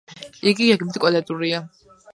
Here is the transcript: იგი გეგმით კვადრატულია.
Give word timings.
იგი 0.51 0.69
გეგმით 0.71 0.99
კვადრატულია. 1.05 1.65